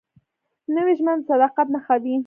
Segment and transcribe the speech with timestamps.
[0.75, 2.15] نوې ژمنه د صداقت نښه وي